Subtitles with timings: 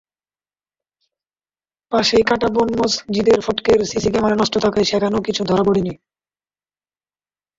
[1.91, 5.93] পাশেই কাঁটাবন মসজিদের ফটকের সিসি ক্যামেরা নষ্ট থাকায় সেখানেও কিছু ধরা পড়েনি।